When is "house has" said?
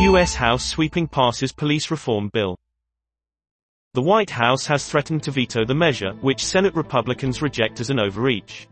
4.30-4.88